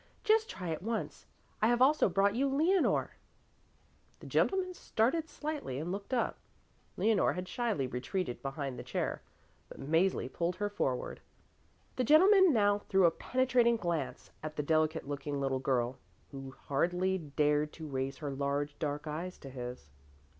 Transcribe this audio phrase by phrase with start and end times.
[0.23, 1.27] Just try it once!
[1.61, 3.17] I have also brought you Leonore."
[4.19, 6.39] The gentleman started slightly and looked up.
[6.97, 9.21] Leonore had shyly retreated behind the chair,
[9.69, 11.19] but Mäzli pulled her forward.
[11.97, 15.99] The gentleman now threw a penetrating glance at the delicate looking little girl,
[16.31, 19.91] who hardly dared to raise her large, dark eyes to his.